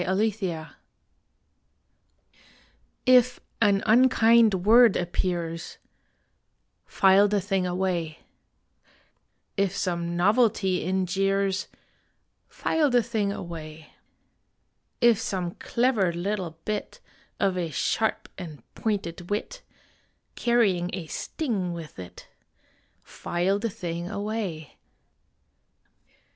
[0.03, 0.67] ON FILE
[3.05, 5.77] IF an unkind word appears,
[6.87, 8.17] File the thing away.
[9.57, 11.67] If some novelty in jeers,
[12.47, 13.93] File the thing away.
[15.01, 16.99] If some clever little bit
[17.39, 19.61] Of a sharp and pointed wit,
[20.33, 22.27] Carrying a sting with it
[23.03, 24.77] File the thing away.